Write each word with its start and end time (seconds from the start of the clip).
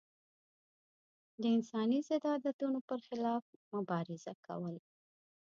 د 1.41 1.43
انساني 1.55 1.99
ضد 2.07 2.23
عادتونو 2.31 2.79
پر 2.87 2.99
خلاف 3.07 3.43
مبارزه 3.75 4.33
کول. 4.45 4.75